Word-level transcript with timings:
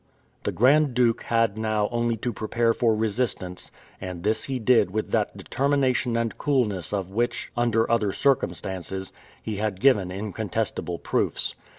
The 0.45 0.51
Grand 0.51 0.95
Duke 0.95 1.21
had 1.25 1.59
now 1.59 1.87
only 1.91 2.17
to 2.17 2.33
prepare 2.33 2.73
for 2.73 2.95
resistance, 2.95 3.69
and 4.01 4.23
this 4.23 4.45
he 4.45 4.57
did 4.57 4.89
with 4.89 5.11
that 5.11 5.37
determination 5.37 6.17
and 6.17 6.35
coolness 6.39 6.91
of 6.91 7.11
which, 7.11 7.51
under 7.55 7.87
other 7.91 8.11
circumstances, 8.11 9.13
he 9.43 9.57
had 9.57 9.79
given 9.79 10.09
incontestable 10.09 10.97
proofs. 10.97 11.53